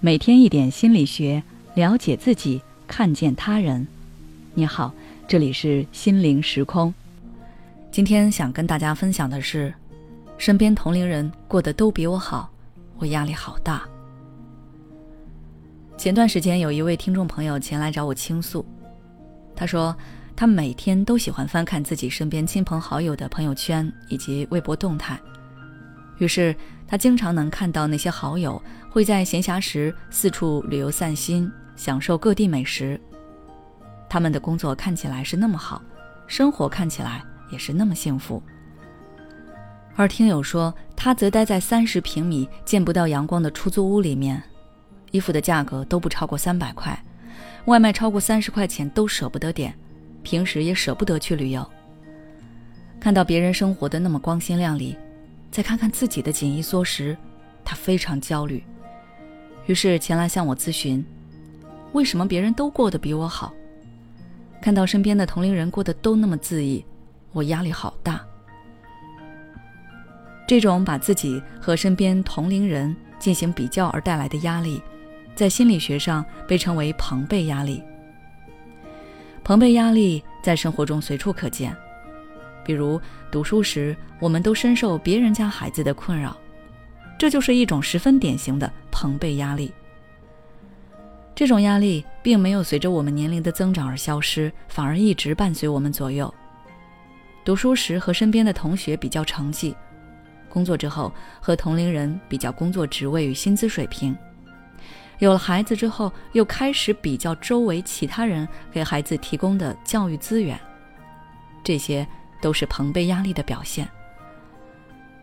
[0.00, 1.42] 每天一点心理学，
[1.74, 3.84] 了解自己，看见他人。
[4.54, 4.94] 你好，
[5.26, 6.94] 这里是心灵时空。
[7.90, 9.74] 今天想跟大家分享的是，
[10.36, 12.48] 身边同龄人过得都比我好，
[12.98, 13.82] 我压力好大。
[15.96, 18.64] 前段时间有一位听众朋友前来找我倾诉，
[19.56, 19.92] 他说
[20.36, 25.18] 他每天都喜欢翻看自己身边亲朋好友的朋友圈以及微博动态，
[26.18, 26.54] 于是。
[26.88, 28.60] 他经常能看到那些好友
[28.90, 32.98] 会在闲暇时四处旅游散心，享受各地美食。
[34.08, 35.82] 他们的工作看起来是那么好，
[36.26, 38.42] 生活看起来也是那么幸福。
[39.94, 44.42] 而听友说，他则待在三十平米见不到阳光的出租屋里面，
[45.10, 46.98] 衣服的价格都不超过三百块，
[47.66, 49.76] 外卖超过三十块钱都舍不得点，
[50.22, 51.68] 平时也舍不得去旅游。
[52.98, 54.96] 看到别人生活的那么光鲜亮丽。
[55.50, 57.16] 再看看自己的紧衣缩食，
[57.64, 58.62] 他非常焦虑，
[59.66, 61.04] 于是前来向我咨询：
[61.92, 63.52] 为什么别人都过得比我好？
[64.60, 66.84] 看到身边的同龄人过得都那么恣意，
[67.32, 68.20] 我压力好大。
[70.46, 74.82] 这种把自己和身边同龄人进行比较而带来的压力，
[75.34, 77.82] 在心理学上被称为朋辈压力。
[79.44, 81.76] 朋辈压力在生活中随处可见。
[82.68, 86.36] 比如读书时，我们都深受别人家孩子的困扰，
[87.18, 89.72] 这就是一种十分典型的朋辈压力。
[91.34, 96.32] 这种压力并没有随着我们年龄的增长而消失，反而一直伴随我们左右。
[97.42, 99.74] 读书时和身边的同学比较成绩，
[100.50, 104.14] 工作之后和同龄人比较工作职位与薪资水平，
[105.20, 110.60] 有了孩子之后又开始比较周围其他人给孩子提供的教育资源，
[111.64, 112.06] 这些。
[112.40, 113.88] 都是朋辈压力的表现，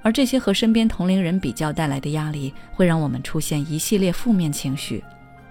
[0.02, 5.04] 而这些和身边同龄人比较带来的压力，会让我们出现一系列负面情绪，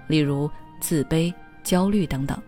[0.07, 2.41] 例如自卑、焦虑等等。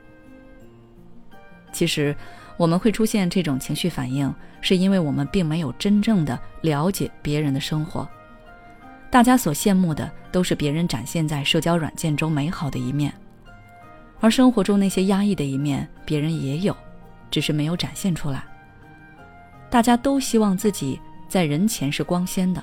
[1.73, 2.15] 其实，
[2.57, 8.09] 我们会出现这种情绪反应，是因为我们并没有真正的了解别人的生活。
[9.11, 13.13] 大家所羡慕的都是别人展现在社交软件中美好的一面，
[14.21, 16.77] 而生活中那些压抑的一面，别人也有，
[17.31, 18.45] 只是没有展现出来。
[19.71, 22.63] 大家都希望自己在人前是光鲜的，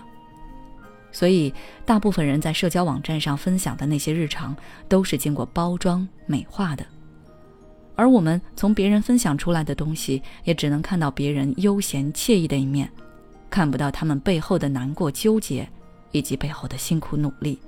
[1.12, 1.54] 所以
[1.86, 4.56] 大部分人在社交网站上分享的那些日常
[4.88, 6.86] 都是经过包装美化的，
[7.96, 12.90] 而我们从别人分享出来的东西，也只能看到别人悠闲惬意的一面，
[13.50, 15.68] 看不到他们背后的难过、纠结
[16.12, 17.60] 以及背后的辛苦努力。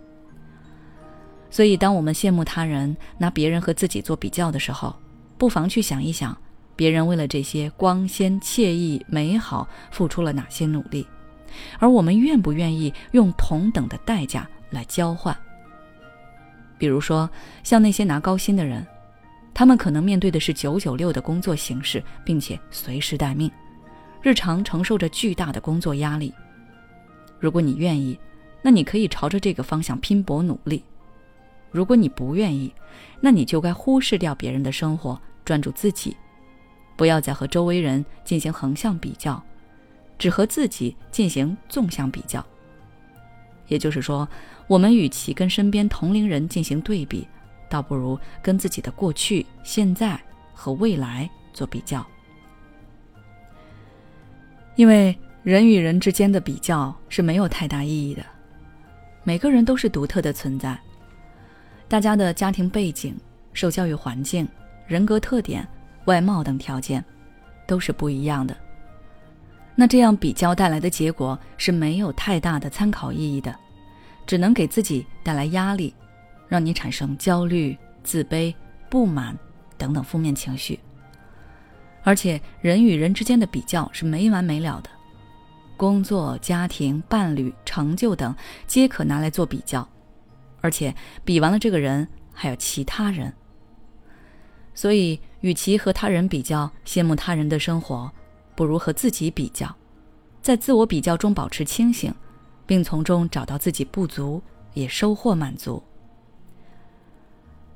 [1.51, 4.95] 所以，当我们羡慕他人，拿别人和自己做比较的时候，
[5.37, 6.35] 不妨去想一想。
[6.75, 11.07] 别人为了这些光鲜、惬意、美好付出了哪些努力，
[11.79, 15.35] 而我们愿不愿意用同等的代价来交换？
[16.77, 17.29] 比如说，
[17.63, 18.85] 像那些拿高薪的人，
[19.53, 23.49] 他们可能面对的是九九六的工作形式，并且随时待命，
[24.21, 26.33] 日常承受着巨大的工作压力。
[27.39, 28.19] 如果你愿意，
[28.61, 30.81] 那你可以朝着这个方向拼搏努力；
[31.71, 32.73] 如果你不愿意，
[33.21, 36.17] 那你就该忽视掉别人的生活，专注自己。
[36.95, 39.41] 不要再和周围人进行横向比较，
[40.17, 42.45] 只和自己进行纵向比较。
[43.67, 44.27] 也就是说，
[44.67, 47.27] 我们与其跟身边同龄人进行对比，
[47.67, 50.19] 倒不如跟自己的过去、现在
[50.53, 52.05] 和未来做比较。
[54.75, 58.23] 因为人与人之间的比较是没有太大意义的，
[59.23, 60.79] 每个人都是独特的存在，
[61.87, 63.17] 大家的家庭背景、
[63.51, 64.47] 受教育环境、
[64.85, 65.67] 人格特点。
[66.05, 67.03] 外貌等条件
[67.67, 68.55] 都是不一样的，
[69.75, 73.53] 那这样比较带来的结果是没有太大的参考意义的，
[74.25, 75.93] 只能给自己带来压力，
[76.47, 78.53] 让你产生焦虑、自卑、
[78.89, 79.37] 不满
[79.77, 80.79] 等等负面情绪。
[82.03, 84.89] 而且人与人之间的比较是没完没了的，
[85.75, 88.33] 工作、家庭、伴侣、成就等
[88.67, 89.87] 皆可拿来做比较，
[90.61, 90.93] 而且
[91.23, 93.33] 比完了这个人，还有其他人。
[94.75, 98.11] 所以，与其和他人比较、羡慕他人的生活，
[98.55, 99.71] 不如和自己比较，
[100.41, 102.11] 在自我比较中保持清醒，
[102.65, 104.41] 并从中找到自己不足，
[104.73, 105.83] 也收获满足。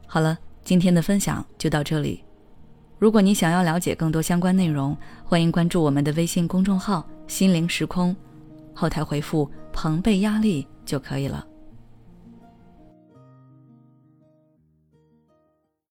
[0.07, 2.23] 好了，今天的分享就到这里。
[2.97, 8.15] 如果你想要了解更多相关内容，欢迎关注我们的微信公众号“心灵时空”，
[8.73, 11.45] 后台回复“朋辈压力”就可以了。